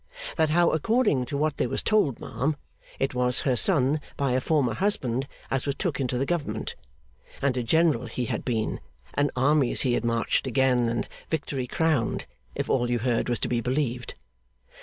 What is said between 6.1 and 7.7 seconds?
the Government; and a